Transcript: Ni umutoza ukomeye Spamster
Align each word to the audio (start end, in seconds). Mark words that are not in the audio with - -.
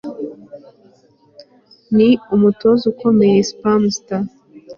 Ni 1.95 2.09
umutoza 2.35 2.83
ukomeye 2.91 3.39
Spamster 3.49 4.21